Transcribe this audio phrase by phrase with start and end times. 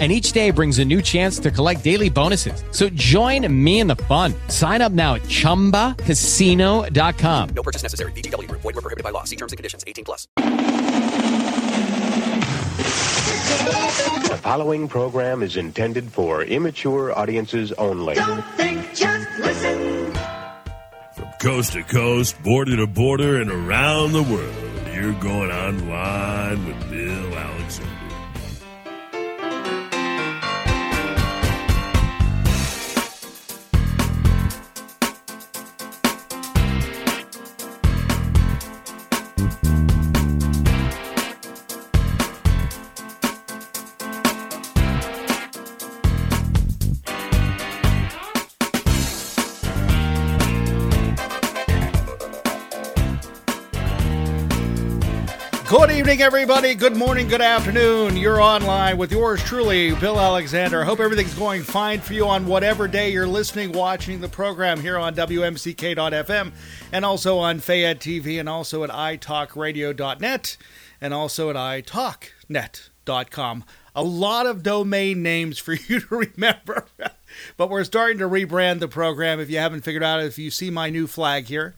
[0.00, 2.64] and each day brings a new chance to collect daily bonuses.
[2.72, 4.34] So join me in the fun.
[4.48, 7.48] Sign up now at ChumbaCasino.com.
[7.54, 8.10] No purchase necessary.
[8.12, 8.50] VGW.
[8.50, 9.22] Void were prohibited by law.
[9.22, 9.84] See terms and conditions.
[9.86, 10.26] 18 plus.
[12.74, 18.14] The following program is intended for immature audiences only.
[18.14, 20.12] Don't think, just listen.
[21.14, 26.90] From coast to coast, border to border, and around the world, you're going online with
[26.90, 27.33] Bill
[56.20, 56.74] everybody.
[56.74, 58.16] Good morning, good afternoon.
[58.16, 60.84] You're online with yours truly, Bill Alexander.
[60.84, 64.98] Hope everything's going fine for you on whatever day you're listening, watching the program here
[64.98, 66.52] on WMCK.FM
[66.92, 70.56] and also on Fayette TV and also at italkradio.net
[71.00, 73.64] and also at italknet.com.
[73.96, 76.86] A lot of domain names for you to remember.
[77.56, 79.40] but we're starting to rebrand the program.
[79.40, 81.74] If you haven't figured out, if you see my new flag here,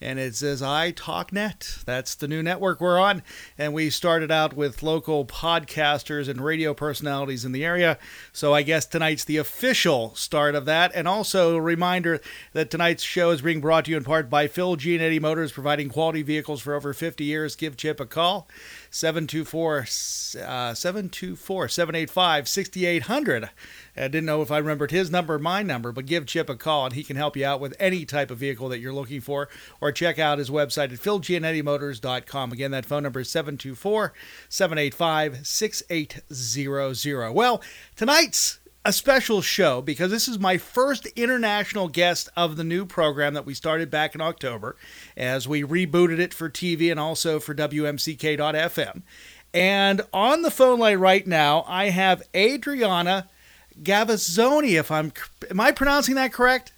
[0.00, 1.84] and it says iTalkNet.
[1.84, 3.22] That's the new network we're on.
[3.58, 7.98] And we started out with local podcasters and radio personalities in the area.
[8.32, 10.92] So I guess tonight's the official start of that.
[10.94, 12.20] And also a reminder
[12.52, 15.90] that tonight's show is being brought to you in part by Phil Gianetti Motors, providing
[15.90, 17.56] quality vehicles for over 50 years.
[17.56, 18.48] Give Chip a call.
[18.90, 23.50] 724 uh, 724 785 6800.
[23.96, 26.56] I didn't know if I remembered his number or my number, but give Chip a
[26.56, 29.20] call and he can help you out with any type of vehicle that you're looking
[29.20, 29.48] for.
[29.80, 32.52] Or check out his website at philgianettimotor's.com.
[32.52, 34.12] Again, that phone number is 724
[34.48, 37.32] 785 6800.
[37.32, 37.62] Well,
[37.96, 43.34] tonight's a special show because this is my first international guest of the new program
[43.34, 44.76] that we started back in October
[45.16, 49.02] as we rebooted it for TV and also for WMCK.FM.
[49.52, 53.28] And on the phone line right now, I have Adriana
[53.82, 54.78] Gavazzoni.
[54.78, 55.12] If I'm,
[55.50, 56.72] am I pronouncing that correct?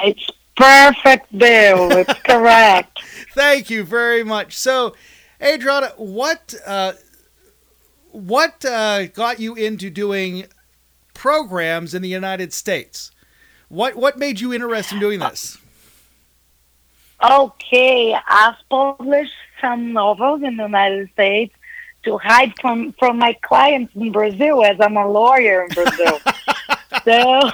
[0.00, 1.90] It's perfect, Bill.
[1.92, 3.02] It's correct.
[3.34, 4.56] Thank you very much.
[4.56, 4.94] So,
[5.42, 6.92] Adriana, what uh,
[8.10, 10.46] what uh, got you into doing
[11.14, 13.10] programs in the United States?
[13.68, 15.58] What what made you interested in doing this?
[17.22, 21.54] Okay, I've published some novels in the United States
[22.04, 26.20] to hide from from my clients in Brazil, as I'm a lawyer in Brazil.
[27.04, 27.50] so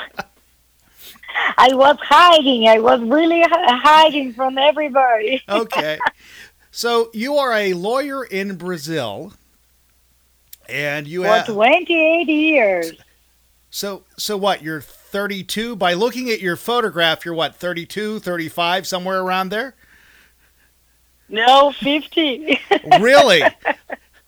[1.57, 2.69] I was hiding.
[2.69, 5.43] I was really hiding from everybody.
[5.49, 5.99] okay,
[6.71, 9.33] so you are a lawyer in Brazil,
[10.69, 12.93] and you For have 28 years.
[13.71, 14.63] so so what?
[14.63, 15.77] You're 32.
[15.77, 17.55] By looking at your photograph, you're what?
[17.57, 19.75] 32, 35, somewhere around there.
[21.29, 22.61] No, 50.
[23.01, 23.43] really?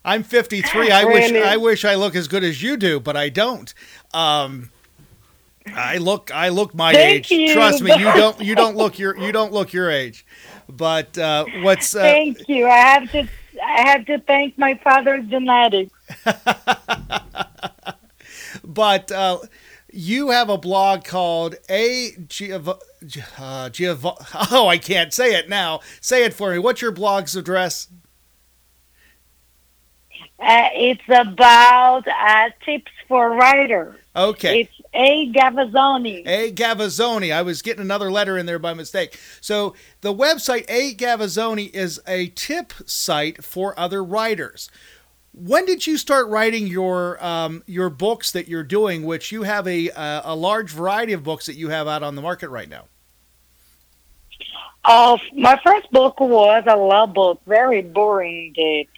[0.05, 0.91] I'm 53.
[0.91, 3.73] I wish I wish I look as good as you do, but I don't.
[4.15, 4.71] Um,
[5.75, 7.31] I look I look my Thank age.
[7.33, 7.53] you.
[7.55, 10.25] Trust me, you don't you don't look your you don't look your age.
[10.69, 12.67] But uh, what's uh, Thank you.
[12.67, 13.29] I have to
[13.65, 15.93] I have to thank my father's genetics.
[18.65, 19.39] but uh,
[19.93, 22.81] you have a blog called a Giov-
[23.39, 25.81] uh, Giov- oh I can't say it now.
[26.01, 26.59] Say it for me.
[26.59, 27.89] What's your blog's address?
[30.39, 33.97] Uh, it's about uh, tips for writers.
[34.15, 34.63] Okay.
[34.63, 35.33] It's A.
[35.33, 36.23] Gavazzoni.
[36.27, 37.33] A Gavazzoni.
[37.33, 39.19] I was getting another letter in there by mistake.
[39.41, 44.71] So the website A Gavazzoni is a tip site for other writers.
[45.39, 49.05] When did you start writing your um, your books that you're doing?
[49.05, 52.23] Which you have a a large variety of books that you have out on the
[52.23, 52.87] market right now.
[54.83, 58.89] Uh, my first book was a love book, very boring indeed.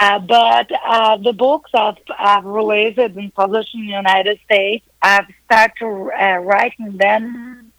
[0.00, 5.26] Uh, but uh, the books I've, I've released and published in the United States, I've
[5.44, 7.72] started uh, writing them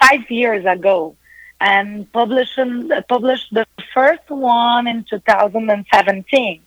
[0.00, 1.16] five years ago
[1.60, 6.62] and publishing, published the first one in 2017.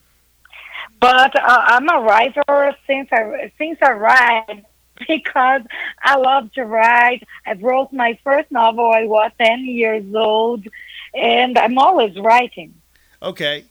[0.99, 4.65] But uh, I'm a writer since I since I write
[5.07, 5.61] because
[6.01, 7.23] I love to write.
[7.45, 8.89] I wrote my first novel.
[8.91, 10.65] I was 10 years old,
[11.13, 12.75] and I'm always writing.
[13.21, 13.65] Okay.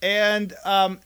[0.00, 1.00] And um,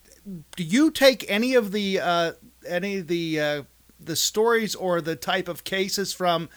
[0.57, 2.33] do you take any of the uh,
[2.67, 3.63] any of the uh,
[4.01, 6.49] the stories or the type of cases from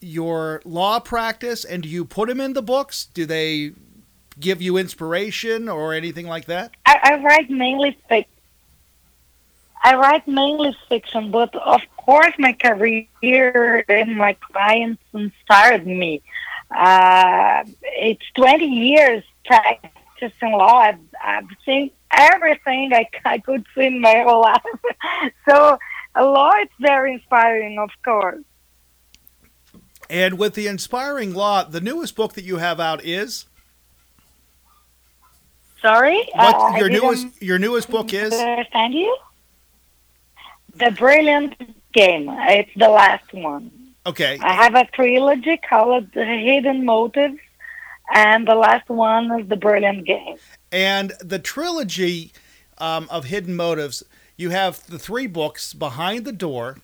[0.00, 3.06] your law practice, and do you put them in the books?
[3.06, 3.72] Do they
[4.38, 6.72] give you inspiration or anything like that?
[6.86, 8.26] I, I write mainly fic.
[9.82, 16.22] I write mainly fiction, but of course, my career and my clients inspired me.
[16.70, 20.80] Uh, it's 20 years practicing law.
[20.80, 24.62] I've, I've seen everything I, I could see in my whole life.
[25.48, 25.78] so,
[26.14, 28.44] a law is very inspiring, of course.
[30.10, 33.46] And with the inspiring law, the newest book that you have out is
[35.80, 36.28] Sorry?
[36.34, 38.34] Uh, your newest your newest book is.
[38.34, 39.16] Understand you?
[40.74, 41.54] The Brilliant
[41.92, 42.28] Game.
[42.28, 43.70] It's the last one.
[44.04, 44.38] Okay.
[44.42, 47.38] I have a trilogy called The Hidden Motives,
[48.12, 50.36] and the last one is The Brilliant Game.
[50.72, 52.32] And the trilogy
[52.78, 54.02] um, of Hidden Motives,
[54.36, 56.78] you have the three books Behind the Door,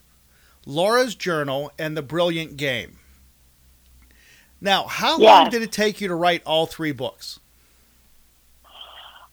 [0.64, 2.99] Laura's Journal, and The Brilliant Game.
[4.61, 7.41] Now, how long did it take you to write all three books?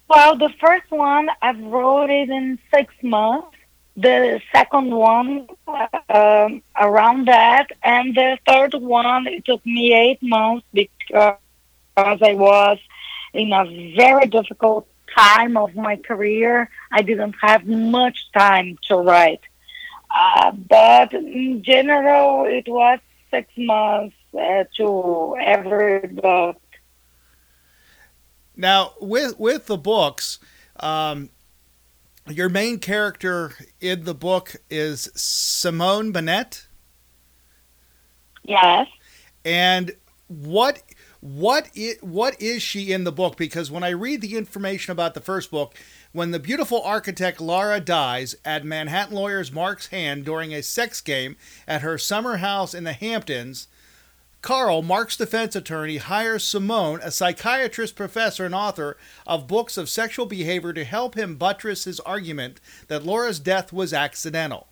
[0.09, 3.47] Well, the first one I wrote it in six months.
[3.95, 5.47] The second one
[6.09, 11.37] um, around that, and the third one it took me eight months because
[11.95, 12.79] I was
[13.33, 16.69] in a very difficult time of my career.
[16.91, 19.41] I didn't have much time to write,
[20.09, 22.99] uh, but in general, it was
[23.29, 26.57] six months uh, to every book.
[28.55, 30.39] Now, with with the books,
[30.79, 31.29] um,
[32.29, 36.67] your main character in the book is Simone Bennett.
[38.43, 38.87] Yes.
[39.43, 39.93] And
[40.27, 40.83] what
[41.19, 43.37] what i- what is she in the book?
[43.37, 45.73] Because when I read the information about the first book,
[46.11, 51.37] when the beautiful architect Laura dies at Manhattan lawyer's Mark's hand during a sex game
[51.67, 53.67] at her summer house in the Hamptons,
[54.43, 60.25] Carl, Mark's defense attorney, hires Simone, a psychiatrist, professor, and author of books of sexual
[60.25, 62.59] behavior, to help him buttress his argument
[62.89, 64.67] that Laura's death was accidental.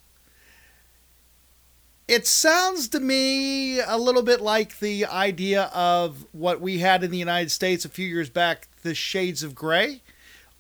[2.05, 7.09] It sounds to me a little bit like the idea of what we had in
[7.09, 10.01] the United States a few years back, the Shades of Grey.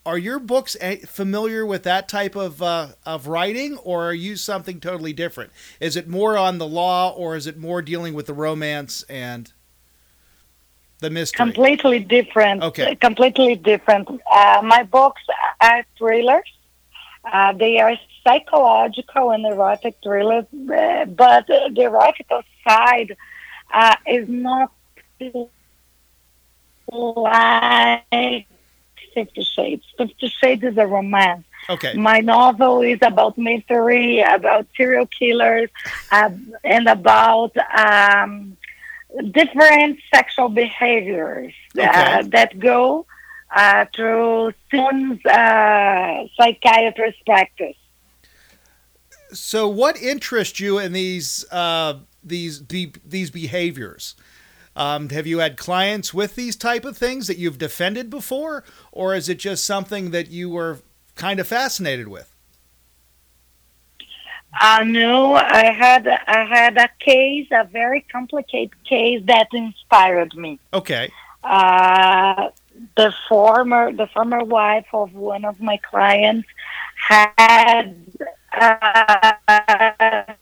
[0.03, 0.75] Are your books
[1.05, 5.51] familiar with that type of uh, of writing, or are you something totally different?
[5.79, 9.53] Is it more on the law, or is it more dealing with the romance and
[10.99, 11.45] the mystery?
[11.45, 12.63] completely different.
[12.63, 12.95] Okay.
[12.95, 14.09] Completely different.
[14.09, 15.21] Uh, my books
[15.61, 16.51] are thrillers.
[17.31, 17.93] Uh, they are
[18.23, 23.15] psychological and erotic thrillers, uh, but the erotical side
[23.71, 24.71] uh, is not
[26.91, 28.47] like
[29.13, 29.83] Fifty Shades.
[29.97, 31.45] Fifty Shades is a romance.
[31.69, 31.93] Okay.
[31.93, 35.69] My novel is about mystery, about serial killers,
[36.11, 36.29] uh,
[36.63, 38.57] and about um,
[39.31, 43.05] different sexual behaviors uh, that go
[43.55, 47.75] uh, through Simon's uh, psychiatrist practice.
[49.33, 54.15] So, what interests you in these uh, these these behaviors?
[54.75, 59.13] Um, have you had clients with these type of things that you've defended before, or
[59.15, 60.79] is it just something that you were
[61.15, 62.33] kind of fascinated with?
[64.53, 70.59] I know I had I had a case, a very complicated case that inspired me.
[70.73, 71.09] Okay.
[71.43, 72.49] uh,
[72.97, 76.47] the former the former wife of one of my clients
[76.95, 77.95] had
[78.53, 80.33] uh,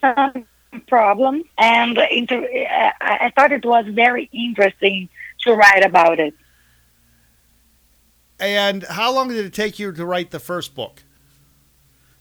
[0.00, 0.46] some
[0.86, 2.48] problem, and inter-
[3.00, 5.08] I I thought it was very interesting
[5.40, 6.34] to write about it.
[8.38, 11.02] And how long did it take you to write the first book?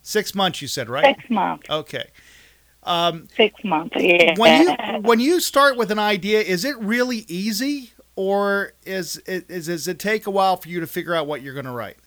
[0.02, 1.16] Six months, you said, right?
[1.18, 2.06] Six months, Okay.
[2.84, 3.96] Um, six months.
[4.00, 4.36] Yeah.
[4.38, 9.50] when you when you start with an idea, is it really easy, or is it
[9.50, 11.72] is does it take a while for you to figure out what you're going to
[11.72, 11.98] write?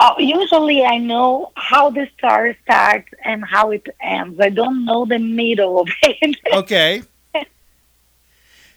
[0.00, 4.40] Uh, usually, I know how the story starts and how it ends.
[4.40, 6.36] I don't know the middle of it.
[6.54, 7.02] Okay.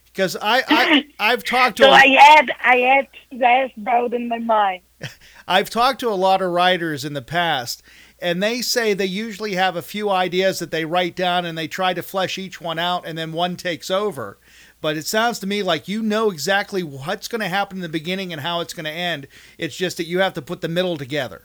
[0.05, 3.07] Because I, I I've talked to so a- I had I had
[3.39, 4.81] that doubt in my mind.
[5.47, 7.81] I've talked to a lot of writers in the past,
[8.19, 11.67] and they say they usually have a few ideas that they write down and they
[11.67, 14.37] try to flesh each one out, and then one takes over.
[14.83, 17.87] But it sounds to me like you know exactly what's going to happen in the
[17.87, 19.29] beginning and how it's going to end.
[19.57, 21.43] It's just that you have to put the middle together.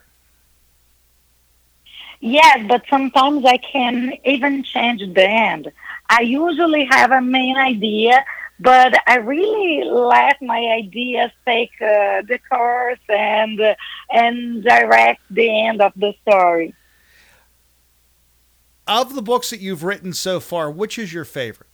[2.19, 5.71] Yes, but sometimes I can even change the end.
[6.09, 8.25] I usually have a main idea,
[8.59, 13.75] but I really let my ideas take uh, the course and uh,
[14.09, 16.75] and direct the end of the story.
[18.85, 21.68] Of the books that you've written so far, which is your favorite?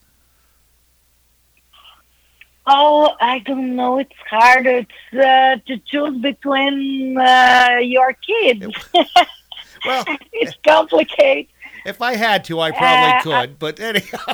[2.67, 3.99] Oh, I don't know.
[3.99, 8.67] It's hard it's, uh, to choose between uh, your kids.
[9.85, 10.03] Well,
[10.33, 11.45] it's complicated.
[11.85, 13.59] if I had to, I probably Uh, could.
[13.59, 14.33] But anyhow,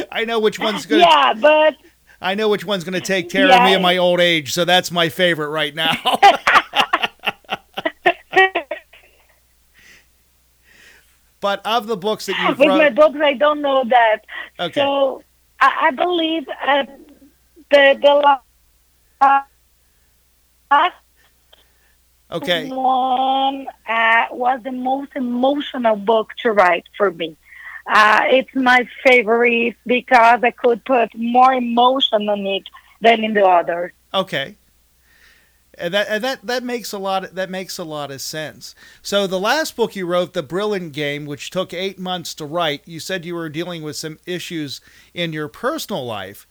[0.10, 1.02] I know which one's gonna.
[1.02, 1.76] Yeah, but
[2.20, 4.54] I know which one's gonna take care of me in my old age.
[4.54, 5.92] So that's my favorite right now.
[11.40, 14.24] but of the books that you've with my books, I don't know that.
[14.58, 15.22] okay, So
[15.60, 16.84] I, I believe uh,
[17.70, 18.42] the the la-
[19.20, 19.42] uh,
[20.70, 20.94] last
[22.30, 27.36] okay, one uh, was the most emotional book to write for me.
[27.86, 32.64] Uh, it's my favorite because I could put more emotion on it
[33.00, 33.92] than in the others.
[34.14, 34.56] okay.
[35.78, 38.74] And that and that that makes a lot of, that makes a lot of sense.
[39.02, 42.86] So the last book you wrote, The Brilliant Game, which took 8 months to write,
[42.86, 44.80] you said you were dealing with some issues
[45.14, 46.46] in your personal life.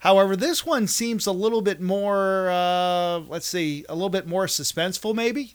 [0.00, 4.46] However, this one seems a little bit more uh, let's see, a little bit more
[4.46, 5.54] suspenseful maybe.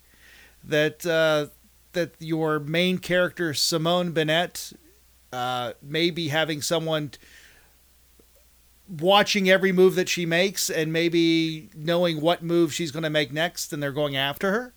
[0.64, 1.48] That uh,
[1.94, 4.74] that your main character Simone Bennett
[5.34, 7.12] uh, may be having someone
[8.90, 13.32] watching every move that she makes and maybe knowing what move she's going to make
[13.32, 14.74] next and they're going after her?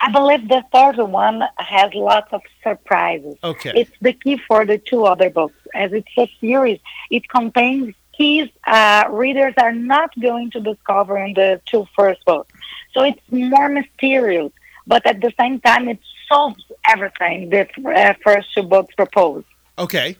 [0.00, 3.36] I believe the third one has lots of surprises.
[3.44, 3.72] Okay.
[3.76, 5.54] It's the key for the two other books.
[5.74, 11.34] As it's a series, it contains keys uh, readers are not going to discover in
[11.34, 12.52] the two first books.
[12.92, 14.52] So it's more mysterious,
[14.88, 19.44] but at the same time, it solves everything the uh, first two books propose.
[19.78, 20.16] Okay.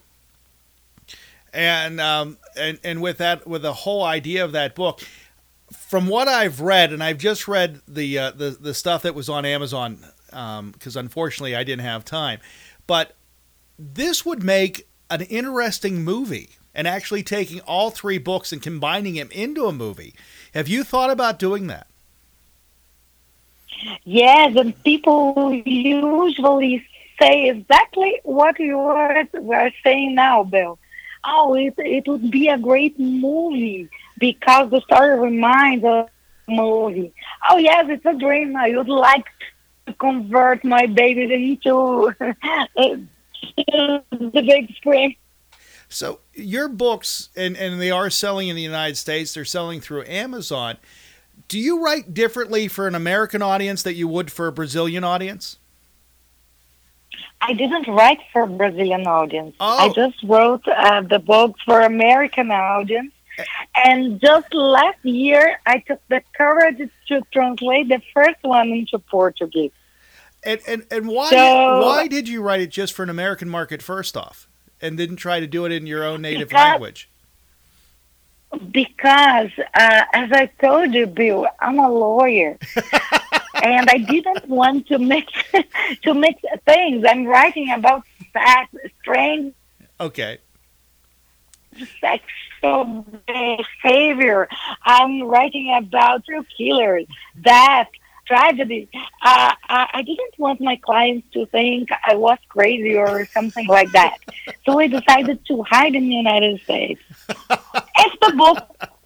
[1.53, 5.01] And um and and with that with the whole idea of that book
[5.71, 9.29] from what I've read and I've just read the uh, the the stuff that was
[9.29, 9.99] on Amazon
[10.31, 12.39] um cuz unfortunately I didn't have time
[12.87, 13.15] but
[13.77, 19.29] this would make an interesting movie and actually taking all three books and combining them
[19.31, 20.15] into a movie.
[20.53, 21.87] Have you thought about doing that?
[24.03, 26.85] Yes, and people usually
[27.19, 30.79] say exactly what you were saying now, Bill.
[31.25, 36.09] Oh, it, it would be a great movie because the story reminds of
[36.47, 37.13] a movie.
[37.49, 38.55] Oh, yes, it's a dream.
[38.57, 39.25] I would like
[39.87, 42.97] to convert my baby into uh,
[43.57, 45.15] the big screen.
[45.87, 50.05] So your books, and, and they are selling in the United States, they're selling through
[50.05, 50.77] Amazon.
[51.53, 55.59] Do you write differently for an American audience that you would for a Brazilian audience?
[57.41, 59.55] I didn't write for Brazilian audience.
[59.59, 59.77] Oh.
[59.77, 63.13] I just wrote uh, the book for American audience.
[63.75, 69.69] And just last year, I took the courage to translate the first one into Portuguese.
[70.43, 73.83] And and, and why So- why did you write it just for an American market
[73.83, 74.47] first off,
[74.81, 77.09] and didn't try to do it in your own native Because- language?
[78.71, 82.57] Because, uh, as I told you, Bill, I'm a lawyer.
[83.63, 85.31] and I didn't want to mix
[86.03, 87.05] to mix things.
[87.07, 88.69] I'm writing about sex,
[89.01, 89.53] strange
[89.99, 90.37] Okay,
[92.01, 94.47] sexual behavior.
[94.83, 97.05] I'm writing about serial killers,
[97.41, 97.87] death,
[98.25, 98.89] tragedy.
[99.21, 104.17] Uh, I, didn't want my clients to think I was crazy or something like that.
[104.65, 107.01] So I decided to hide in the United States.
[107.29, 108.59] if the book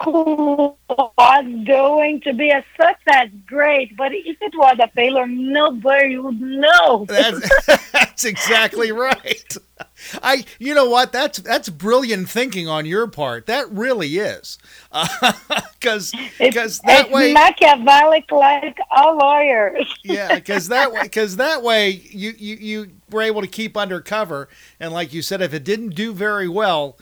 [0.06, 3.96] was going to be a success, great.
[3.98, 7.06] But if it was a failure, nobody would know.
[7.10, 9.58] that's that's exactly right.
[10.22, 13.46] I you know what that's that's brilliant thinking on your part.
[13.46, 14.58] That really is,
[15.80, 19.94] because It's, because that it's way Machiavellic like all lawyers.
[20.04, 24.50] yeah, because that way, because that way, you, you you were able to keep undercover,
[24.80, 26.98] and like you said, if it didn't do very well,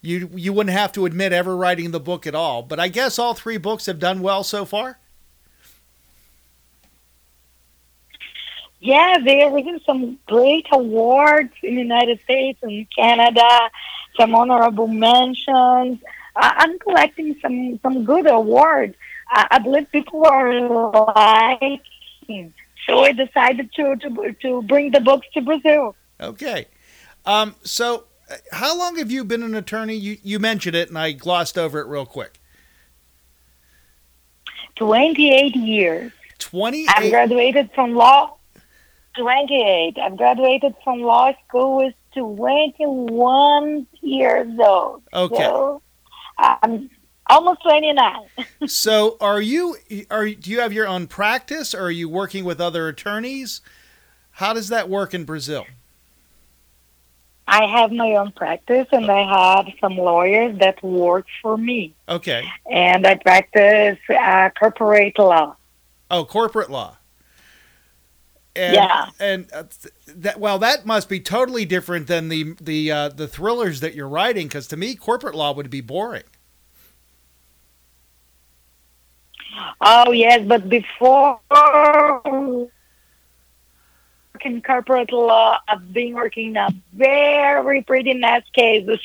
[0.00, 2.62] you you wouldn't have to admit ever writing the book at all.
[2.62, 4.98] But I guess all three books have done well so far.
[8.80, 13.70] Yeah, they are winning some great awards in the United States and Canada,
[14.16, 16.00] some honorable mentions.
[16.36, 18.94] Uh, I'm collecting some, some good awards.
[19.34, 20.54] Uh, I believe people are
[21.10, 22.54] liking.
[22.86, 25.96] So I decided to, to, to bring the books to Brazil.
[26.20, 26.66] Okay,
[27.26, 28.04] um, so
[28.52, 29.94] how long have you been an attorney?
[29.94, 32.40] You you mentioned it, and I glossed over it real quick.
[34.76, 36.12] 28 years.
[36.38, 38.38] Twenty I graduated from law
[39.18, 39.98] 28.
[39.98, 45.02] I've graduated from law school with 21 years old.
[45.12, 45.36] Okay.
[45.36, 45.82] So
[46.38, 46.90] I'm
[47.28, 48.14] almost 29.
[48.66, 49.76] So, are you
[50.10, 53.60] are do you have your own practice, or are you working with other attorneys?
[54.32, 55.64] How does that work in Brazil?
[57.50, 61.94] I have my own practice and I have some lawyers that work for me.
[62.06, 62.44] Okay.
[62.70, 65.56] And I practice uh, corporate law.
[66.10, 66.98] Oh, corporate law.
[68.54, 69.08] And, Yeah.
[69.18, 69.64] And uh,
[70.08, 74.08] that well, that must be totally different than the the uh, the thrillers that you're
[74.08, 74.46] writing.
[74.46, 76.24] Because to me, corporate law would be boring.
[79.80, 81.40] Oh, yes, but before
[84.44, 89.00] in corporate law, I've been working on very pretty nice cases.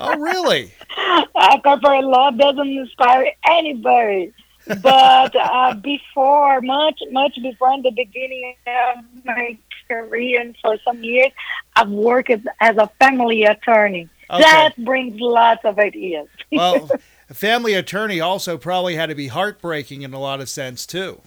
[0.00, 0.72] Oh, really?
[1.34, 4.32] uh, corporate law doesn't inspire anybody.
[4.66, 9.58] But uh, before, much, much before in the beginning of my
[9.88, 11.32] career, and for some years,
[11.76, 14.08] I've worked as, a family attorney.
[14.30, 14.42] Okay.
[14.42, 16.28] That brings lots of ideas.
[16.52, 16.88] well,
[17.30, 21.20] a family attorney also probably had to be heartbreaking in a lot of sense too.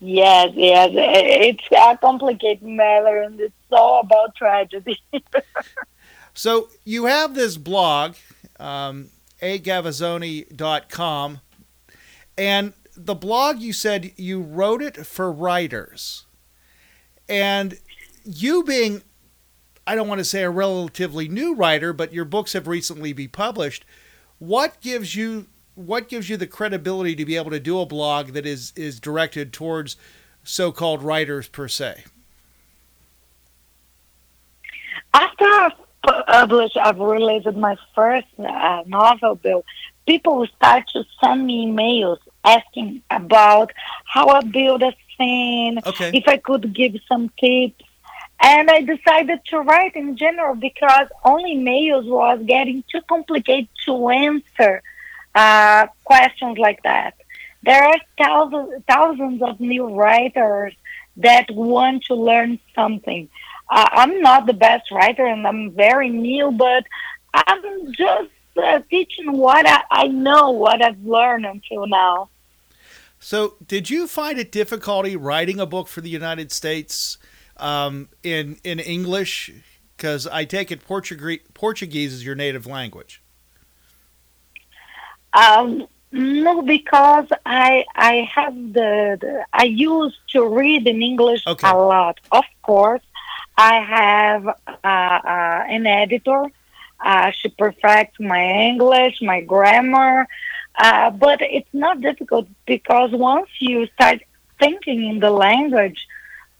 [0.00, 5.00] Yes, yes, it's a complicated matter, and it's all about tragedy.
[6.34, 8.16] So you have this blog,
[8.58, 9.10] um,
[9.40, 11.40] agavazzoni.com,
[12.36, 16.26] and the blog you said you wrote it for writers.
[17.28, 17.78] And
[18.24, 19.02] you being,
[19.86, 23.28] I don't want to say a relatively new writer, but your books have recently been
[23.28, 23.84] published.
[24.38, 28.28] What gives you what gives you the credibility to be able to do a blog
[28.28, 29.96] that is is directed towards
[30.42, 32.04] so-called writers per se?
[35.12, 35.72] After I've
[36.26, 39.64] published, I've released my first uh, novel, Bill,
[40.06, 43.72] people start to send me emails asking about
[44.04, 46.10] how I build a scene, Okay.
[46.12, 47.84] if I could give some tips.
[48.40, 54.08] And I decided to write in general because only mails was getting too complicated to
[54.10, 54.82] answer
[55.34, 57.14] uh, questions like that.
[57.62, 60.74] There are thousands, thousands of new writers
[61.16, 63.28] that want to learn something.
[63.70, 66.84] Uh, I'm not the best writer and I'm very new, but
[67.32, 68.30] I'm just
[68.62, 72.28] uh, teaching what I, I know, what I've learned until now.
[73.18, 77.16] So, did you find it difficulty writing a book for the United States
[77.56, 79.50] um, in in English?
[79.96, 83.22] Because I take it Portuguese Portuguese is your native language.
[85.34, 91.68] Um, no, because I I have the, the I used to read in English Okay.
[91.68, 92.20] a lot.
[92.30, 93.02] Of course,
[93.58, 94.52] I have uh,
[94.84, 96.44] uh, an editor.
[97.04, 100.26] Uh, she perfects my English, my grammar,
[100.78, 104.20] uh, but it's not difficult because once you start
[104.60, 106.06] thinking in the language,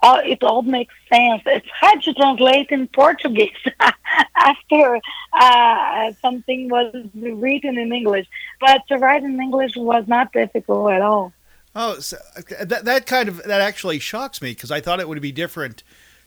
[0.05, 1.43] uh, it all makes sense.
[1.47, 3.57] It's hard to translate in Portuguese
[4.37, 5.01] after
[5.33, 8.27] uh, something was written in English,
[8.61, 11.33] but to write in English was not difficult at all.
[11.75, 12.19] Oh, so
[12.61, 15.83] that that kind of that actually shocks me because I thought it would be different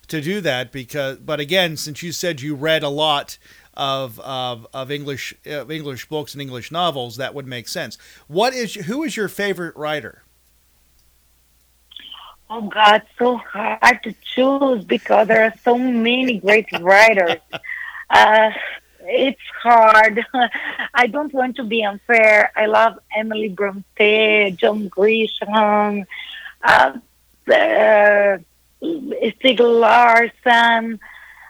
[0.07, 3.37] to do that because but again since you said you read a lot
[3.75, 7.97] of of, of English of English books and English novels that would make sense.
[8.27, 10.23] What is who is your favorite writer?
[12.49, 17.41] Oh God, so hard to choose because there are so many great writers.
[18.09, 18.51] Uh,
[19.01, 20.25] it's hard.
[20.93, 22.53] I don't want to be unfair.
[22.55, 26.05] I love Emily Bronte, John Grisham,
[26.63, 26.93] uh,
[27.47, 28.37] uh,
[28.81, 30.99] Stieg Larsson.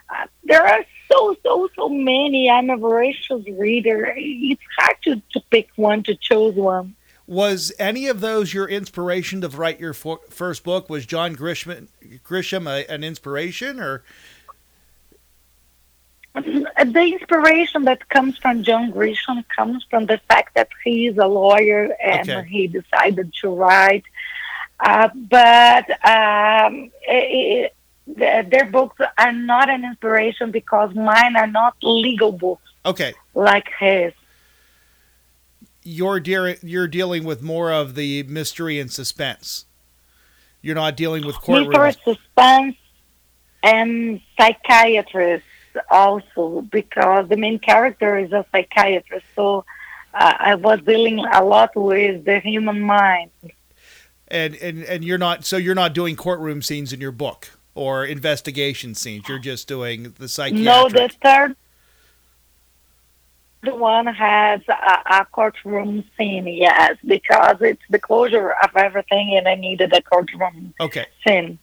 [0.10, 2.49] Uh, there are so, so, so many.
[2.49, 4.13] I'm a voracious reader.
[4.17, 6.95] It's hard to, to pick one, to choose one.
[7.28, 10.90] Was any of those your inspiration to write your fo- first book?
[10.90, 11.88] Was John Grisham
[12.26, 14.04] Grisham a, an inspiration or
[16.36, 21.28] the inspiration that comes from John Grisham comes from the fact that he is a
[21.28, 22.48] lawyer and Okay.
[22.48, 24.04] he decided to write.
[24.80, 27.74] Uh, but um, it,
[28.06, 33.13] it, their books are not an inspiration because mine are not legal books okay?
[33.34, 34.13] like his.
[35.88, 39.65] You're dear, you're dealing with more of the mystery and suspense.
[40.62, 41.82] You're not dealing with courtroom.
[41.82, 42.76] Mystery, suspense,
[43.63, 45.45] and psychiatrist
[45.89, 49.26] also because the main character is a psychiatrist.
[49.34, 49.63] So
[50.13, 53.32] uh, I was dealing a lot with the human mind.
[54.28, 58.06] and and and you're not so you're not doing courtroom scenes in your book or
[58.06, 59.23] investigation scenes.
[59.30, 60.65] You're just doing the psychiatric.
[60.65, 61.56] No, the third.
[63.63, 69.56] One has a, a courtroom scene, yes, because it's the closure of everything, and I
[69.56, 71.08] needed a courtroom Okay.
[71.26, 71.60] scene.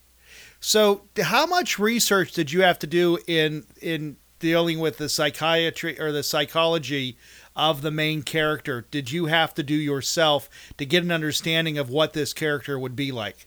[0.61, 5.98] So, how much research did you have to do in in dealing with the psychiatry
[6.00, 7.16] or the psychology
[7.54, 8.87] of the main character?
[8.90, 12.96] Did you have to do yourself to get an understanding of what this character would
[12.96, 13.46] be like?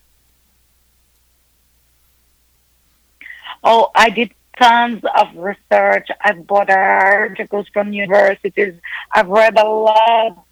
[3.64, 6.08] Oh, I did tons of research.
[6.22, 8.76] I've bought articles from universities.
[9.14, 10.46] I've read a lot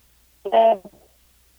[0.46, 0.92] of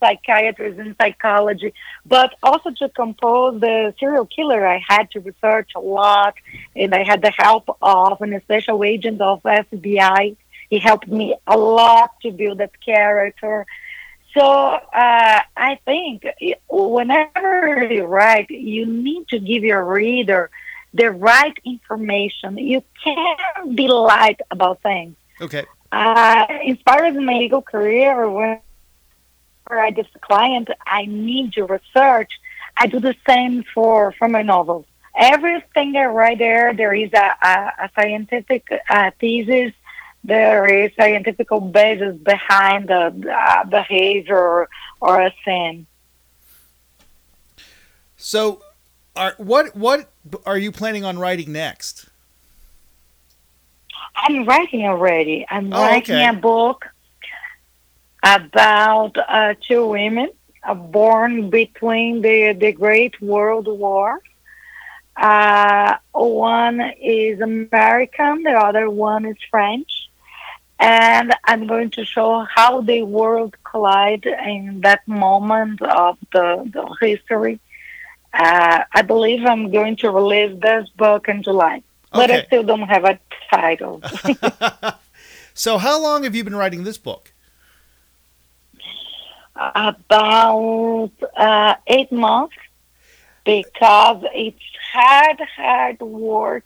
[0.00, 1.72] psychiatrists and psychology,
[2.04, 6.35] but also to compose the serial killer, I had to research a lot,
[6.74, 10.37] and I had the help of an special agent of FBI.
[10.68, 13.66] He helped me a lot to build that character.
[14.35, 16.26] So uh, I think
[16.68, 20.50] whenever you write, you need to give your reader
[20.96, 22.59] the right information.
[22.59, 25.16] You can't be light about things.
[25.40, 25.64] Okay.
[25.92, 28.61] Uh, inspired in my legal career, when
[29.70, 32.32] I get a client, I need to research.
[32.76, 34.87] I do the same for for my novels.
[35.16, 39.72] Everything I write there, there is a, a, a scientific uh, thesis.
[40.22, 44.68] There is scientific basis behind the uh, behavior or,
[45.00, 45.87] or a sin.
[48.16, 48.61] So,
[49.14, 50.11] are what what
[50.44, 52.06] are you planning on writing next?
[54.16, 55.46] I'm writing already.
[55.48, 56.28] I'm Oh, writing okay.
[56.28, 56.86] a book
[58.22, 60.30] about uh, two women
[60.64, 64.20] uh, born between the the Great World War.
[65.16, 70.10] Uh, one is American, the other one is French,
[70.78, 76.84] and I'm going to show how the world collide in that moment of the, the
[77.00, 77.60] history.
[78.32, 82.82] Uh, I believe I'm going to release this book in July, but I still don't
[82.82, 83.18] have a
[83.50, 84.02] title.
[85.58, 87.32] So, how long have you been writing this book?
[89.54, 92.54] about uh, eight months
[93.44, 94.60] because it's
[94.92, 96.64] hard, hard work.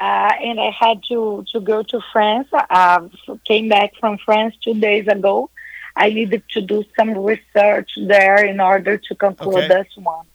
[0.00, 2.48] Uh, and I had to, to go to France.
[2.52, 3.08] I
[3.44, 5.50] came back from France two days ago.
[5.94, 9.68] I needed to do some research there in order to conclude Okay.
[9.68, 10.26] this one.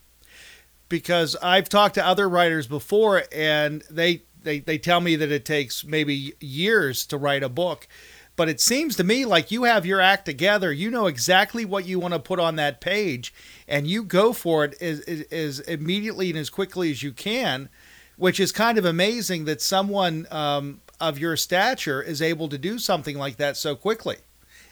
[0.89, 5.45] Because I've talked to other writers before, and they, they they tell me that it
[5.45, 7.87] takes maybe years to write a book.
[8.35, 10.71] But it seems to me like you have your act together.
[10.71, 13.33] You know exactly what you want to put on that page,
[13.67, 14.99] and you go for it as,
[15.31, 17.67] as, immediately and as quickly as you can,
[18.15, 22.77] which is kind of amazing that someone um, of your stature is able to do
[22.77, 24.17] something like that so quickly,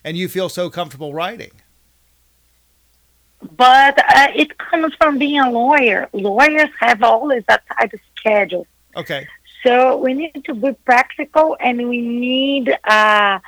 [0.03, 1.51] and you feel so comfortable writing.
[3.41, 6.09] But uh, it comes from being a lawyer.
[6.13, 8.67] Lawyers have always a tight schedule.
[8.95, 9.27] Okay.
[9.63, 13.39] So we need to be practical and we need uh,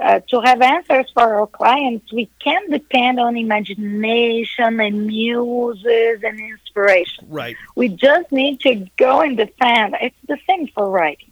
[0.00, 2.12] uh, to have answers for our clients.
[2.12, 7.26] We can't depend on imagination and muses and inspiration.
[7.28, 7.56] Right.
[7.74, 9.96] We just need to go and defend.
[10.00, 11.30] It's the same for writing.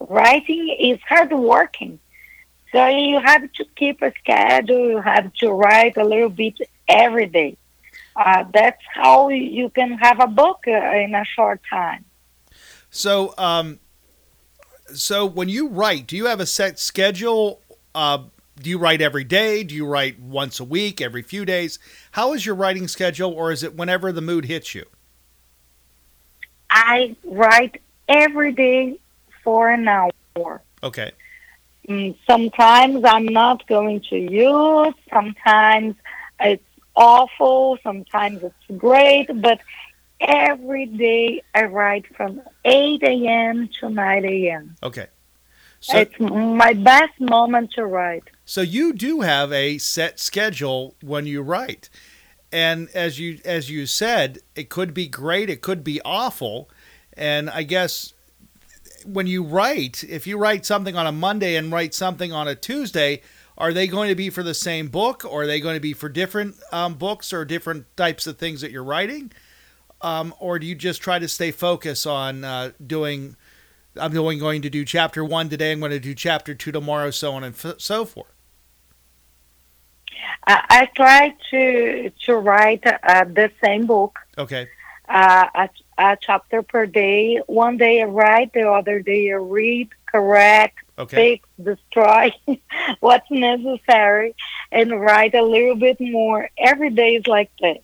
[0.00, 1.98] Writing is hard working.
[2.72, 4.90] So you have to keep a schedule.
[4.90, 7.56] You have to write a little bit every day.
[8.16, 12.04] Uh, that's how you can have a book uh, in a short time.
[12.90, 13.78] So, um,
[14.92, 17.60] so when you write, do you have a set schedule?
[17.94, 18.24] Uh,
[18.60, 19.62] do you write every day?
[19.62, 21.78] Do you write once a week, every few days?
[22.12, 24.84] How is your writing schedule, or is it whenever the mood hits you?
[26.70, 28.98] I write every day
[29.44, 30.62] for an hour.
[30.82, 31.12] Okay.
[31.88, 34.94] Mm, Sometimes I'm not going to use.
[35.10, 35.94] Sometimes
[36.40, 36.62] it's
[36.98, 37.78] awful.
[37.82, 39.26] Sometimes it's great.
[39.40, 39.60] But
[40.20, 43.68] every day I write from 8 a.m.
[43.80, 44.76] to 9 a.m.
[44.82, 45.06] Okay.
[45.80, 48.24] So, It's my best moment to write.
[48.44, 51.88] so you do have a set schedule when you write,
[52.50, 56.68] and as you as you said, it could be great, it could be awful,
[57.12, 58.12] and I guess
[59.04, 62.56] when you write, if you write something on a Monday and write something on a
[62.56, 63.22] Tuesday,
[63.58, 65.92] are they going to be for the same book, or are they going to be
[65.92, 69.32] for different um, books or different types of things that you're writing,
[70.00, 73.36] um, or do you just try to stay focused on uh, doing?
[74.00, 75.72] I'm going going to do chapter one today.
[75.72, 78.32] I'm going to do chapter two tomorrow, so on and f- so forth.
[80.46, 84.68] I, I try to to write uh, the same book, Okay.
[85.08, 85.68] uh, a,
[85.98, 87.40] a chapter per day.
[87.46, 91.38] One day I write, the other day I read, correct, Okay.
[91.38, 92.32] fix, destroy
[93.00, 94.34] what's necessary,
[94.72, 96.50] and write a little bit more.
[96.58, 97.78] Every day is like this.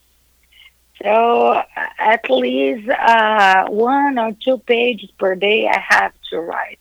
[1.03, 1.62] So
[1.98, 6.79] at least uh, one or two pages per day I have to write.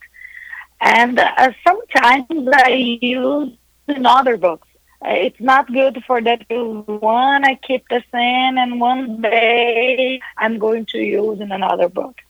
[0.81, 3.51] and uh, sometimes I use
[3.87, 4.67] in other books.
[5.05, 10.85] It's not good for that one I keep the same, and one day I'm going
[10.87, 12.21] to use in another book.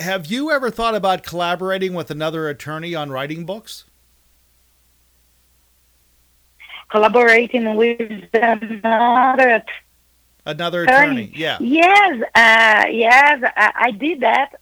[0.00, 3.84] Have you ever thought about collaborating with another attorney on writing books?
[6.90, 8.00] Collaborating with
[8.32, 9.64] another
[10.44, 11.24] Another attorney.
[11.24, 11.58] attorney, yeah.
[11.60, 14.60] Yes, uh, yes, I, I did that.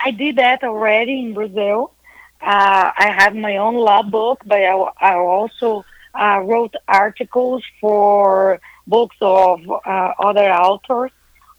[0.00, 1.92] I did that already in Brazil.
[2.40, 5.84] Uh, I have my own law book, but I, I also
[6.20, 11.12] uh, wrote articles for books of uh, other authors.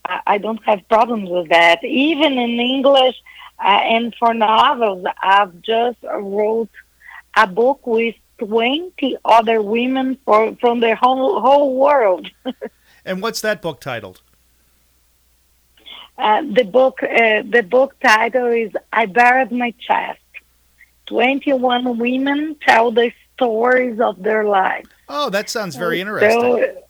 [0.06, 1.84] I, I don't have problems with that.
[1.84, 3.16] Even in English
[3.60, 6.70] uh, and for novels, I've just wrote
[7.36, 12.30] a book with 20 other women for, from the whole, whole world.
[13.06, 14.22] And what's that book titled?
[16.18, 20.20] Uh, the book uh, the book title is I Buried My Chest.
[21.08, 24.90] Twenty one women tell the stories of their lives.
[25.10, 26.30] Oh, that sounds very interesting.
[26.30, 26.84] So,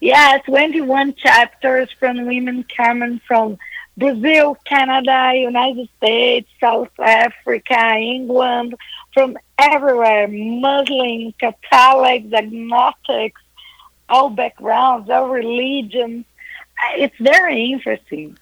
[0.00, 3.58] yeah, twenty one chapters from women coming from
[3.96, 8.74] Brazil, Canada, United States, South Africa, England,
[9.12, 13.40] from everywhere, Muslims, Catholics, agnostics,
[14.08, 16.24] all backgrounds, all religions.
[16.78, 18.38] Uh, It's very interesting.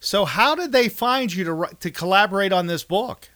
[0.00, 3.30] So, how did they find you to to collaborate on this book?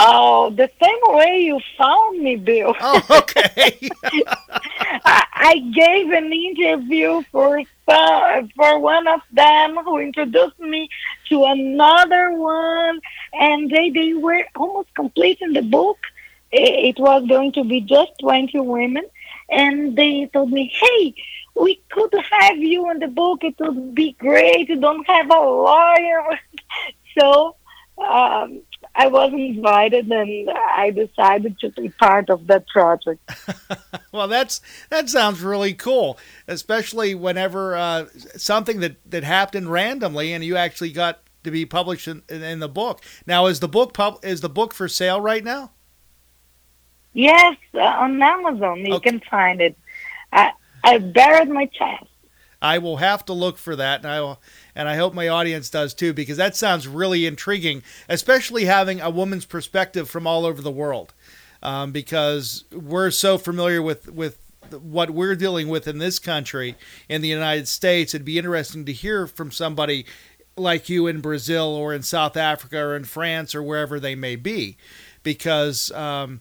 [0.00, 2.72] Oh, the same way you found me, Bill.
[2.80, 3.90] Oh, okay.
[5.04, 10.88] I, I gave an interview for some, for one of them who introduced me
[11.30, 13.00] to another one,
[13.32, 15.98] and they they were almost completing the book.
[16.52, 19.04] It, it was going to be just twenty women,
[19.50, 21.12] and they told me, "Hey,
[21.56, 23.42] we could have you in the book.
[23.42, 24.68] It would be great.
[24.68, 26.38] You don't have a lawyer."
[27.18, 27.56] so.
[27.98, 28.62] Um,
[29.00, 33.20] I was invited and I decided to be part of that project.
[34.12, 38.06] well, that's that sounds really cool, especially whenever uh,
[38.36, 42.68] something that that happened randomly and you actually got to be published in, in the
[42.68, 43.00] book.
[43.24, 45.70] Now, is the book pub- is the book for sale right now?
[47.12, 49.10] Yes, uh, on Amazon you Okay.
[49.10, 49.78] can find it.
[50.32, 52.06] I, I buried my chest.
[52.60, 54.40] I will have to look for that, and I will,
[54.78, 59.10] and I hope my audience does too, because that sounds really intriguing, especially having a
[59.10, 61.12] woman's perspective from all over the world,
[61.62, 64.38] um, because we're so familiar with with
[64.70, 66.76] what we're dealing with in this country,
[67.08, 68.14] in the United States.
[68.14, 70.06] It'd be interesting to hear from somebody
[70.56, 74.36] like you in Brazil or in South Africa or in France or wherever they may
[74.36, 74.76] be,
[75.22, 76.40] because um,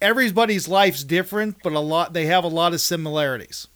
[0.00, 3.68] everybody's life's different, but a lot they have a lot of similarities.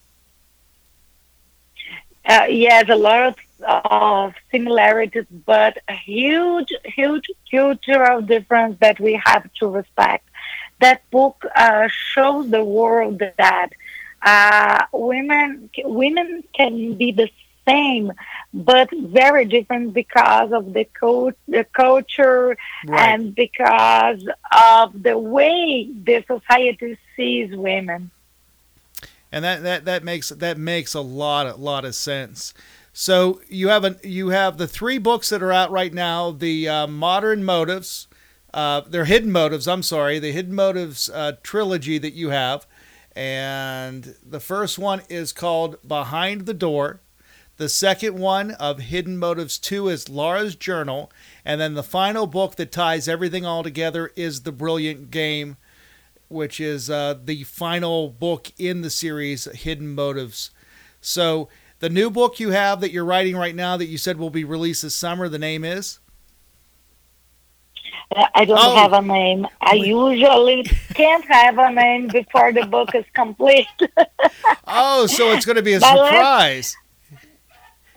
[2.25, 3.35] Uh, yes, a lot of,
[3.67, 10.29] of similarities, but a huge, huge, huge of difference that we have to respect.
[10.81, 13.71] That book uh, shows the world that
[14.23, 17.31] uh, women women can be the
[17.67, 18.13] same,
[18.53, 20.85] but very different because of the
[21.49, 23.09] the culture, Right.
[23.13, 28.11] and because of the way the society sees women.
[29.33, 32.53] and that that that makes that makes a lot a lot of sense.
[32.93, 36.31] So you have a you have the three books that are out right now.
[36.31, 38.09] The uh, Modern Motives,
[38.53, 39.69] uh, they're Hidden Motives.
[39.69, 42.67] I'm sorry, the Hidden Motives uh, trilogy that you have,
[43.15, 47.01] and the first one is called Behind the Door.
[47.61, 51.13] The second one of Hidden Motives 2 is Laura's Journal.
[51.45, 55.59] And then the final book that ties everything all together is The Brilliant Game,
[56.29, 60.53] which is uh, the final book in the series, Hidden Motives.
[61.03, 61.51] So
[61.81, 64.45] the new book you have that you're writing right now that you said will be
[64.45, 65.99] released this summer, the name is?
[68.35, 68.75] I don't Oh.
[68.77, 69.47] have a name.
[69.61, 70.65] I usually
[70.95, 73.67] can't have a name before the book is complete.
[74.73, 76.77] Oh, so it's going to be a My last- surprise.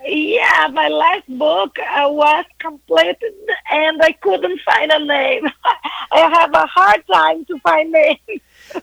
[0.03, 3.33] yeah, my last book uh, was completed
[3.71, 5.43] and I couldn't find a name.
[6.11, 8.19] I have a hard time to find names.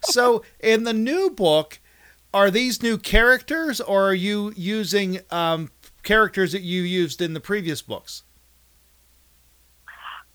[0.04, 1.79] so in the new book,
[2.32, 5.70] are these new characters or are you using um,
[6.02, 8.22] characters that you used in the previous books?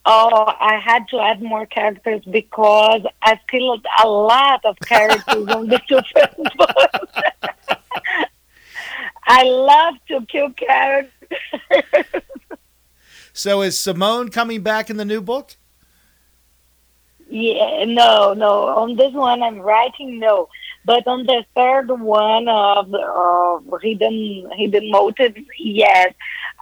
[0.07, 5.67] Oh, I had to add more characters because I killed a lot of characters on
[5.67, 7.21] the two first books.
[9.27, 11.11] I love to kill characters.
[13.37, 15.57] So is Simone coming back in the new book?
[17.29, 18.67] Yeah, no, no.
[18.67, 20.47] On this one, I'm writing no.
[20.85, 26.13] But on the third one of uh, hidden hidden motives, yes,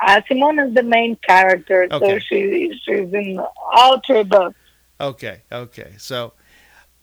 [0.01, 3.41] uh, Simone is the main character, so she she's in
[3.73, 4.55] all three books.
[4.99, 5.93] Okay, okay.
[5.97, 6.33] So,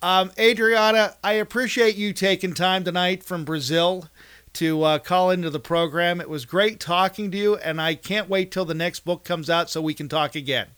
[0.01, 4.09] um, Adriana, I appreciate you taking time tonight from Brazil
[4.55, 6.21] to uh, call into the program.
[6.21, 9.51] It was great talking to you, and I can't wait till the next book comes
[9.51, 10.69] out so we can talk again.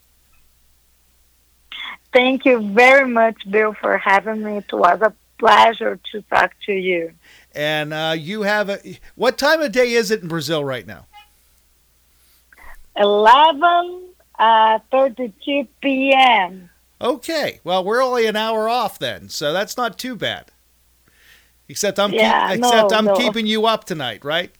[2.13, 4.59] Thank you very much, Bill, for having me.
[4.59, 7.13] It was a pleasure to talk to you.
[7.53, 8.79] And uh, you have a
[9.17, 11.07] what time of day is it in Brazil right now?
[12.97, 14.03] 11
[14.39, 16.71] uh, 32 p.m.
[17.01, 20.53] Okay, well we're only an hour off then, so that's not too bad.
[21.69, 23.15] Except I'm keep- Yeah, no, except I'm no.
[23.15, 24.53] keeping you up tonight, right?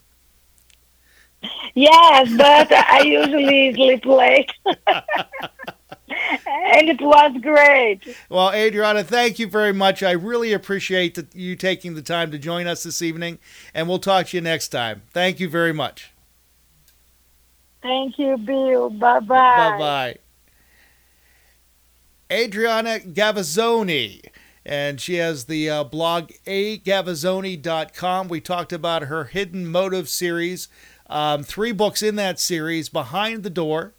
[1.75, 4.51] Yes, but I usually sleep late.
[6.47, 8.15] and it was great.
[8.29, 10.01] Well, Adriana, thank you very much.
[10.03, 13.39] I really appreciate that you taking the time to join us this evening,
[13.73, 15.03] and we'll talk to you next time.
[15.11, 16.11] Thank you very much.
[17.81, 18.89] Thank you, Bill.
[18.89, 19.27] Bye bye.
[19.27, 20.17] Bye bye.
[22.31, 24.21] Adriana Gavazzoni,
[24.65, 28.27] and she has the uh, blog agavazzoni.com.
[28.27, 30.69] We talked about her Hidden Motive series,
[31.07, 33.93] um, three books in that series Behind the Door,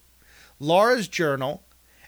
[0.58, 1.63] Laura's Journal,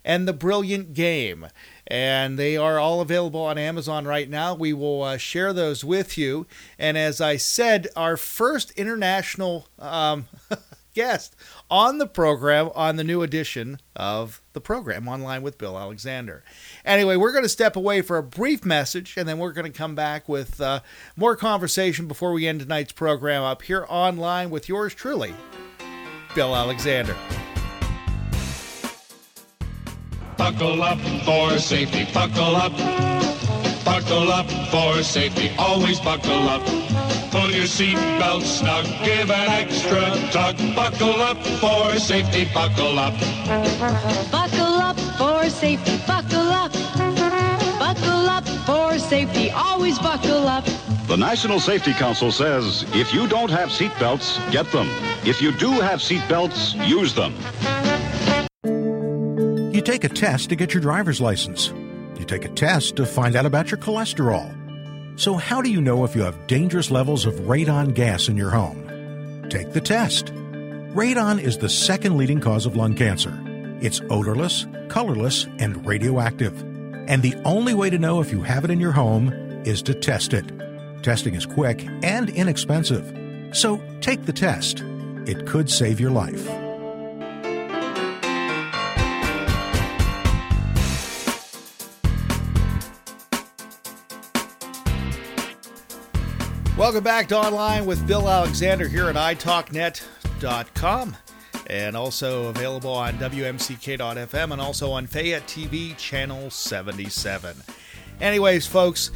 [0.07, 1.49] and The Brilliant Game.
[1.87, 4.55] And they are all available on Amazon right now.
[4.55, 6.47] We will uh, share those with you.
[6.79, 10.27] And as I said, our first international um,
[10.95, 11.37] guest
[11.71, 16.43] on the program on the new edition of the program online with Bill Alexander.
[16.85, 19.77] Anyway, we're going to step away for a brief message and then we're going to
[19.77, 20.81] come back with uh,
[21.17, 25.35] more conversation before we end tonight's program up here online with yours truly,
[26.35, 27.15] Bill Alexander.
[30.37, 32.07] Buckle up for safety.
[32.13, 32.73] Buckle up.
[33.85, 35.51] Buckle up for safety.
[35.59, 36.65] Always buckle up.
[37.31, 38.85] Pull your seatbelt snug.
[39.05, 40.57] Give an extra tug.
[40.75, 42.49] Buckle up for safety.
[42.53, 43.15] Buckle up.
[44.31, 45.99] Buckle up for safety.
[46.07, 46.73] Buckle up.
[47.79, 49.51] Buckle up for safety.
[49.51, 50.65] Always buckle up.
[51.07, 54.89] The National Safety Council says if you don't have seatbelts, get them.
[55.25, 57.33] If you do have seatbelts, use them.
[59.77, 61.69] You take a test to get your driver's license.
[62.19, 64.51] You take a test to find out about your cholesterol.
[65.21, 68.49] So, how do you know if you have dangerous levels of radon gas in your
[68.49, 69.47] home?
[69.51, 70.33] Take the test.
[70.95, 73.39] Radon is the second leading cause of lung cancer.
[73.83, 76.59] It's odorless, colorless, and radioactive.
[77.07, 79.31] And the only way to know if you have it in your home
[79.67, 80.51] is to test it.
[81.03, 83.05] Testing is quick and inexpensive.
[83.55, 84.83] So, take the test.
[85.27, 86.66] It could save your life.
[96.77, 101.17] Welcome back to Online with Bill Alexander here at italknet.com
[101.69, 107.57] and also available on WMCK.FM and also on Fayette TV channel 77.
[108.21, 109.11] Anyways, folks,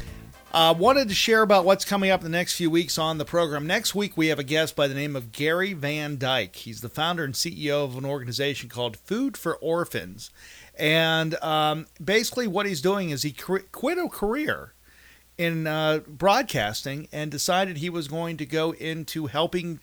[0.53, 3.25] uh, wanted to share about what's coming up in the next few weeks on the
[3.25, 3.67] program.
[3.67, 6.55] Next week, we have a guest by the name of Gary Van Dyke.
[6.55, 10.31] He's the founder and CEO of an organization called Food for Orphans.
[10.79, 14.73] And um, basically, what he's doing is he quit a career
[15.41, 19.79] in uh, broadcasting and decided he was going to go into helping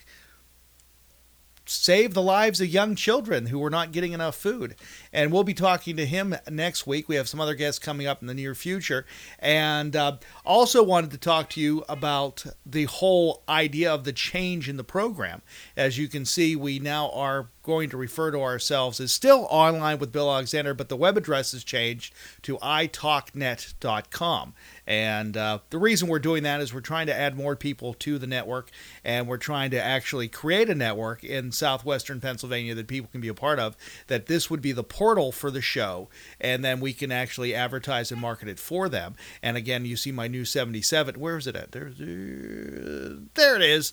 [1.67, 4.77] save the lives of young children who were not getting enough food.
[5.13, 7.09] And we'll be talking to him next week.
[7.09, 9.07] We have some other guests coming up in the near future.
[9.39, 14.69] And uh, also wanted to talk to you about the whole idea of the change
[14.69, 15.43] in the program.
[15.77, 19.99] As you can see, we now are going to refer to ourselves as still online
[19.99, 24.55] with Bill Alexander, but the web address has changed to italknet.com.
[24.87, 28.19] And uh, the reason we're doing that is we're trying to add more people to
[28.19, 28.71] the network,
[29.05, 33.29] and we're trying to actually create a network in southwestern Pennsylvania that people can be
[33.29, 33.77] a part of.
[34.07, 34.99] That this would be the portal
[35.33, 36.09] for the show,
[36.41, 39.15] and then we can actually advertise and market it for them.
[39.43, 41.19] And again, you see my new 77.
[41.19, 41.73] Where is it at?
[41.73, 43.93] There's, uh, there it is.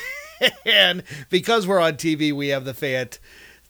[0.64, 3.18] and because we're on TV, we have the Fayette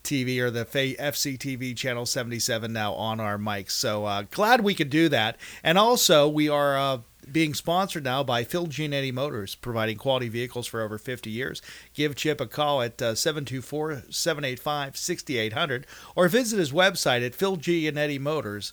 [0.08, 3.72] TV or the FCTV channel 77 now on our mics.
[3.72, 5.36] So uh, glad we could do that.
[5.62, 6.98] And also, we are uh,
[7.30, 11.60] being sponsored now by Phil Gianetti Motors, providing quality vehicles for over 50 years.
[11.94, 18.72] Give Chip a call at uh, 724 785 6800 or visit his website at philgianettimotors.com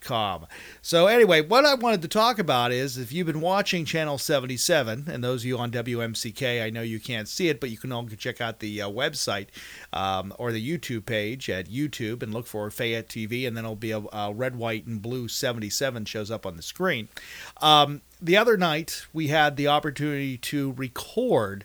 [0.00, 0.46] com.
[0.82, 5.04] So anyway, what I wanted to talk about is if you've been watching Channel 77,
[5.08, 7.92] and those of you on WMCK, I know you can't see it, but you can
[7.92, 9.48] all check out the uh, website
[9.92, 13.76] um, or the YouTube page at YouTube and look for Fayette TV, and then it'll
[13.76, 17.08] be a, a red, white, and blue 77 shows up on the screen.
[17.60, 21.64] Um, the other night, we had the opportunity to record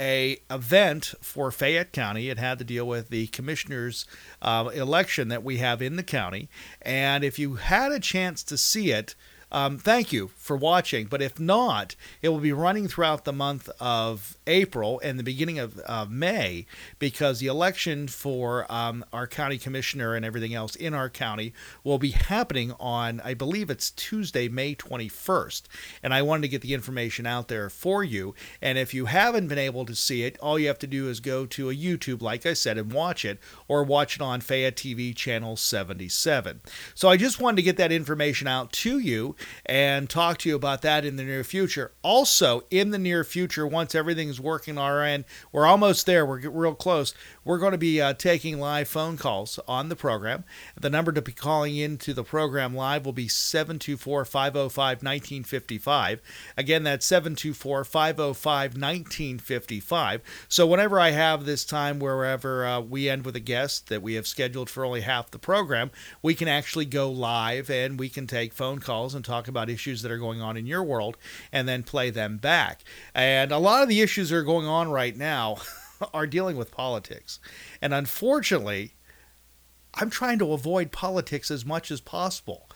[0.00, 2.30] a event for Fayette County.
[2.30, 4.06] It had to deal with the commissioners'
[4.40, 6.48] uh, election that we have in the county.
[6.80, 9.14] And if you had a chance to see it,
[9.52, 11.06] um, thank you for watching.
[11.06, 15.58] But if not, it will be running throughout the month of April and the beginning
[15.58, 16.66] of May
[16.98, 21.52] because the election for um, our county commissioner and everything else in our county
[21.84, 25.62] will be happening on, I believe it's Tuesday, May 21st.
[26.02, 28.34] And I wanted to get the information out there for you.
[28.60, 31.20] And if you haven't been able to see it, all you have to do is
[31.20, 33.38] go to a YouTube, like I said, and watch it,
[33.68, 36.60] or watch it on Fayette TV channel 77.
[36.94, 40.56] So I just wanted to get that information out to you and talk to you
[40.56, 41.92] about that in the near future.
[42.02, 46.48] Also, in the near future, once everything's working on our end, we're almost there, we're
[46.48, 47.14] real close.
[47.44, 50.44] We're going to be uh, taking live phone calls on the program.
[50.78, 56.20] The number to be calling into the program live will be 724 505 1955.
[56.56, 60.22] Again, that's 724 505 1955.
[60.48, 64.14] So, whenever I have this time, wherever uh, we end with a guest that we
[64.14, 65.90] have scheduled for only half the program,
[66.22, 70.02] we can actually go live and we can take phone calls and talk about issues
[70.02, 71.16] that are going on in your world
[71.52, 72.82] and then play them back.
[73.14, 75.56] And a lot of the issues that are going on right now.
[76.14, 77.40] are dealing with politics.
[77.80, 78.94] And unfortunately,
[79.94, 82.68] I'm trying to avoid politics as much as possible.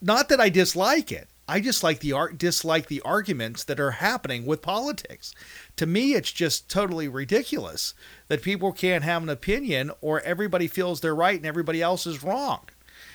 [0.00, 1.28] Not that I dislike it.
[1.48, 5.32] I just like the art dislike the arguments that are happening with politics.
[5.76, 7.94] To me it's just totally ridiculous
[8.26, 12.24] that people can't have an opinion or everybody feels they're right and everybody else is
[12.24, 12.68] wrong.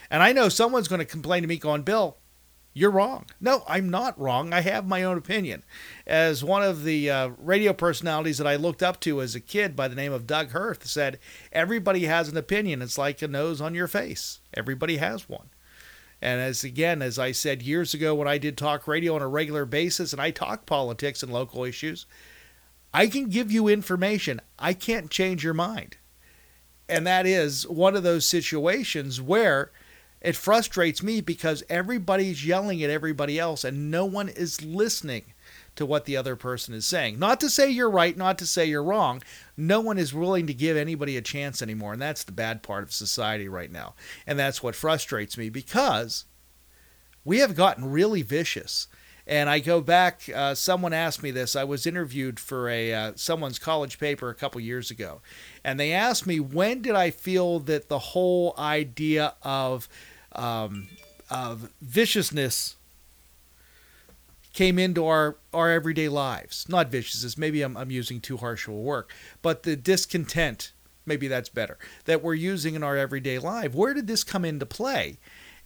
[0.09, 2.17] And I know someone's going to complain to me going, "Bill,
[2.74, 3.26] you're wrong.
[3.39, 4.53] No, I'm not wrong.
[4.53, 5.63] I have my own opinion.
[6.07, 9.76] As one of the uh, radio personalities that I looked up to as a kid
[9.76, 11.19] by the name of Doug Hoerth said,
[11.51, 12.82] everybody has an opinion.
[12.82, 14.39] It's like a nose on your face.
[14.53, 15.49] Everybody has one.
[16.22, 19.28] And as again, as I said years ago when I did talk radio on a
[19.28, 22.05] regular basis and I talk politics and local issues,
[22.93, 24.39] I can give you information.
[24.59, 25.97] I can't change your mind.
[26.88, 29.72] And that is one of those situations where
[30.22, 35.34] it frustrates me because everybody's yelling at everybody else and no one is listening
[35.76, 37.17] to what the other person is saying.
[37.17, 39.24] Not to say you're right, not to say you're wrong.
[39.57, 41.93] No one is willing to give anybody a chance anymore.
[41.93, 43.95] And that's the bad part of society right now.
[44.28, 46.26] And that's what frustrates me because
[47.24, 48.88] we have gotten really vicious.
[49.28, 50.24] And I go back.
[50.34, 51.55] Uh, someone asked me this.
[51.55, 55.22] I was interviewed for a uh, someone's college paper a couple years ago,
[55.63, 59.88] and they asked me when did I feel that the whole idea of
[60.34, 60.88] um,
[61.29, 62.75] of viciousness
[64.53, 66.67] came into our, our everyday lives.
[66.67, 69.05] Not viciousness, maybe I'm, I'm using too harsh of a word,
[69.41, 70.73] but the discontent,
[71.05, 73.73] maybe that's better, that we're using in our everyday life.
[73.73, 75.19] Where did this come into play?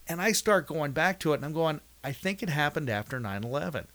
[0.07, 3.19] And I start going back to it and I'm going, I think it happened after
[3.19, 3.87] 9 11.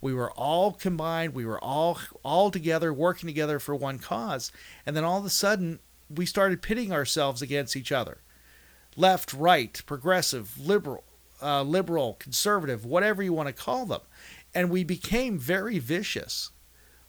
[0.00, 4.52] We were all combined, we were all all together, working together for one cause,
[4.86, 8.18] and then all of a sudden we started pitting ourselves against each other
[8.98, 11.04] left, right, progressive, liberal,
[11.40, 14.00] uh, liberal, conservative, whatever you want to call them.
[14.54, 16.50] And we became very vicious.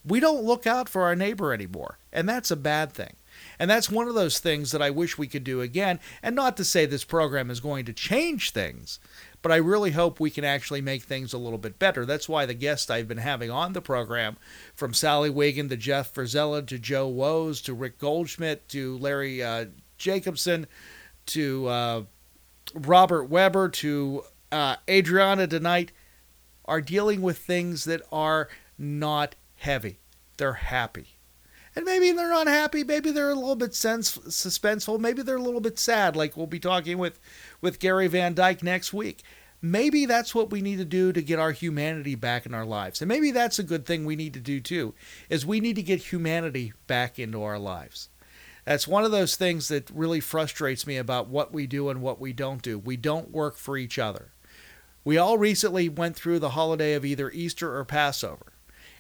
[0.05, 3.15] We don't look out for our neighbor anymore, and that's a bad thing.
[3.57, 5.99] And that's one of those things that I wish we could do again.
[6.21, 8.99] And not to say this program is going to change things,
[9.41, 12.05] but I really hope we can actually make things a little bit better.
[12.05, 14.37] That's why the guests I've been having on the program,
[14.75, 19.65] from Sally Wiggin to Jeff Verzella to Joe Wos to Rick Goldschmidt to Larry uh,
[19.97, 20.67] Jacobson
[21.29, 22.03] to uh,
[22.73, 25.91] Robert Weber to uh, Adriana tonight
[26.65, 29.99] are dealing with things that are not heavy.
[30.37, 31.17] They're happy.
[31.75, 32.83] And maybe they're unhappy.
[32.83, 34.99] Maybe they're a little bit sense, suspenseful.
[34.99, 37.19] Maybe they're a little bit sad, like we'll be talking with,
[37.61, 39.23] with Gary Van Dyke next week.
[39.61, 43.01] Maybe that's what we need to do to get our humanity back in our lives.
[43.01, 44.93] And maybe that's a good thing we need to do too,
[45.29, 48.08] is we need to get humanity back into our lives.
[48.69, 52.19] That's one of those things that really frustrates me about what we do and what
[52.19, 52.77] we don't do.
[52.77, 54.31] We don't work for each other.
[55.03, 58.53] We all recently went through the holiday of either Easter or Passover.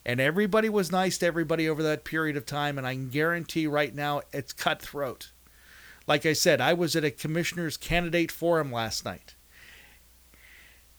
[0.03, 3.67] And everybody was nice to everybody over that period of time, and I can guarantee
[3.67, 5.33] right now it's cutthroat.
[6.07, 9.35] Like I said, I was at a commissioner's candidate forum last night.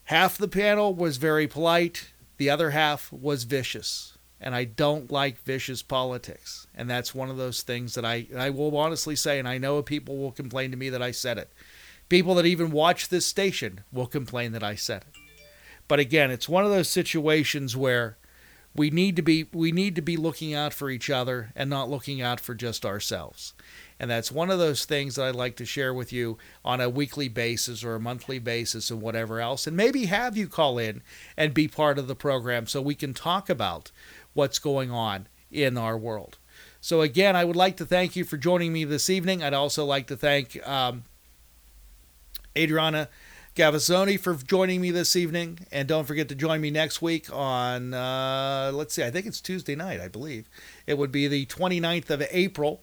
[0.04, 5.42] Half the panel was very polite, the other half was vicious and I don't like
[5.44, 6.66] vicious politics.
[6.74, 9.82] And that's one of those things that I, I will honestly say, and I know
[9.82, 11.52] people will complain to me that I said it.
[12.08, 15.42] People that even watch this station will complain that I said it.
[15.86, 18.16] But again, it's one of those situations where
[18.74, 21.90] we need to be we need to be looking out for each other and not
[21.90, 23.52] looking out for just ourselves.
[23.98, 26.88] And that's one of those things that I'd like to share with you on a
[26.88, 29.66] weekly basis or a monthly basis and whatever else.
[29.66, 31.02] And maybe have you call in
[31.36, 33.90] and be part of the program so we can talk about
[34.34, 36.38] what's going on in our world.
[36.80, 39.42] So, again, I would like to thank you for joining me this evening.
[39.42, 41.04] I'd also like to thank um,
[42.56, 43.08] Adriana
[43.54, 45.66] Gavazzoni for joining me this evening.
[45.70, 49.40] And don't forget to join me next week on, uh, let's see, I think it's
[49.40, 50.48] Tuesday night, I believe.
[50.86, 52.82] It would be the 29th of April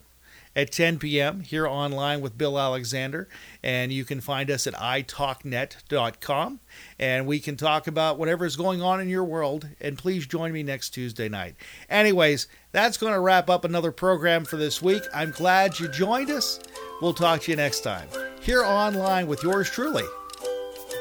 [0.57, 1.41] at 10 p.m.
[1.41, 3.29] here online with Bill Alexander.
[3.61, 6.59] And you can find us at italknet.com.
[6.97, 9.69] And we can talk about whatever is going on in your world.
[9.79, 11.55] And please join me next Tuesday night.
[11.89, 15.03] Anyways, that's going to wrap up another program for this week.
[15.13, 16.59] I'm glad you joined us.
[17.01, 18.09] We'll talk to you next time
[18.41, 20.05] here online with yours truly,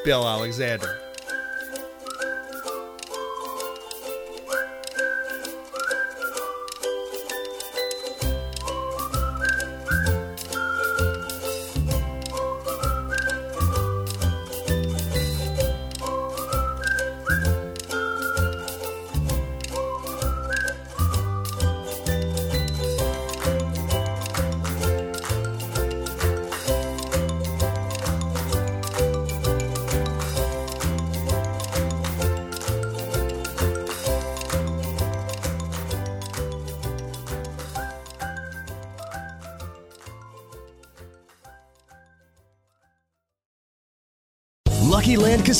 [0.05, 1.06] Bill Alexander.